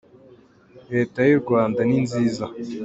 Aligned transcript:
leta 0.93 1.19
yurwanda 1.29 1.79
nizniza 1.89 2.45